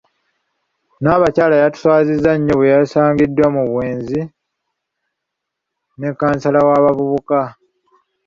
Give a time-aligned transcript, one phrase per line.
[0.97, 4.19] Nnabakyala yatuswaziza nnyo bwe yasangiddwa mu bwenzi
[5.97, 7.39] ne kkansala w’abavubuka.